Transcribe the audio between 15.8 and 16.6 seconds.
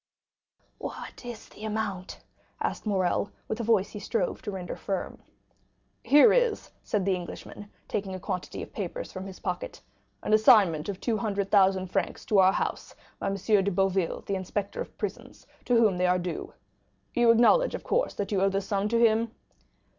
they are due.